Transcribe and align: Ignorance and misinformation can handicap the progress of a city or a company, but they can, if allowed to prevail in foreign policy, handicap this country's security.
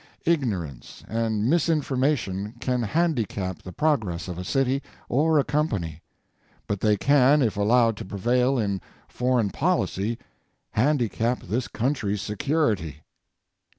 Ignorance 0.25 1.03
and 1.07 1.47
misinformation 1.47 2.55
can 2.59 2.81
handicap 2.81 3.61
the 3.61 3.71
progress 3.71 4.27
of 4.27 4.39
a 4.39 4.43
city 4.43 4.81
or 5.09 5.37
a 5.37 5.43
company, 5.43 6.01
but 6.65 6.79
they 6.79 6.97
can, 6.97 7.43
if 7.43 7.55
allowed 7.55 7.97
to 7.97 8.05
prevail 8.05 8.57
in 8.57 8.81
foreign 9.07 9.51
policy, 9.51 10.17
handicap 10.71 11.43
this 11.43 11.67
country's 11.67 12.23
security. 12.23 13.03